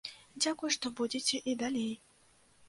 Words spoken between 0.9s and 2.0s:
будзеце і далей!